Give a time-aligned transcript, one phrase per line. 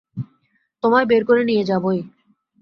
[0.83, 1.99] তোমায় বের করে নিয়ে যাবোই।